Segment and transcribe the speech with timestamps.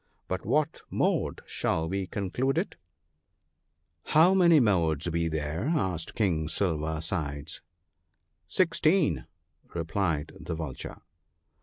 [0.27, 2.75] By what mode shall we conclude it?'
[3.67, 7.61] * How many modes be there?" asked King Silver sides.
[8.05, 9.27] * Sixteen,'
[9.75, 11.01] replied the Vulture.